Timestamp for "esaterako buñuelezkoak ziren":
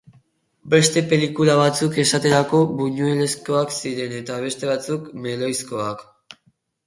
2.03-4.17